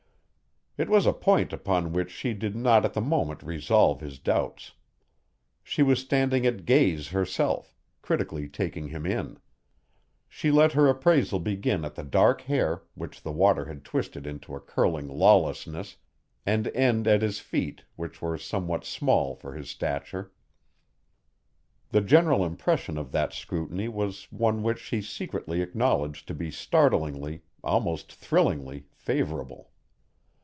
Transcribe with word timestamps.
It 0.77 0.87
was 0.89 1.05
a 1.05 1.11
point 1.11 1.51
upon 1.51 1.91
which 1.91 2.09
she 2.09 2.33
did 2.33 2.55
not 2.55 2.85
at 2.85 2.93
the 2.93 3.01
moment 3.01 3.43
resolve 3.43 3.99
his 3.99 4.19
doubts. 4.19 4.71
She 5.65 5.83
was 5.83 5.99
standing 5.99 6.45
at 6.45 6.63
gaze 6.65 7.09
herself, 7.09 7.75
critically 8.01 8.47
taking 8.47 8.87
him 8.87 9.05
in. 9.05 9.37
She 10.29 10.49
let 10.49 10.71
her 10.71 10.87
appraisal 10.87 11.39
begin 11.41 11.83
at 11.83 11.95
the 11.95 12.05
dark 12.05 12.43
hair 12.43 12.83
which 12.95 13.21
the 13.21 13.33
water 13.33 13.65
had 13.65 13.83
twisted 13.83 14.25
into 14.25 14.55
a 14.55 14.61
curling 14.61 15.09
lawlessness 15.09 15.97
and 16.45 16.69
end 16.69 17.05
at 17.05 17.21
his 17.21 17.41
feet 17.41 17.83
which 17.97 18.21
were 18.21 18.37
somewhat 18.37 18.85
small 18.85 19.35
for 19.35 19.53
his 19.53 19.69
stature. 19.69 20.31
The 21.89 21.99
general 22.01 22.45
impression 22.45 22.97
of 22.97 23.11
that 23.11 23.33
scrutiny 23.33 23.89
was 23.89 24.31
one 24.31 24.63
which 24.63 24.79
she 24.79 25.01
secretly 25.01 25.61
acknowledged 25.61 26.29
to 26.29 26.33
be 26.33 26.49
startlingly, 26.49 27.41
almost 27.61 28.09
thrillingly, 28.13 28.85
favorable. 28.93 29.67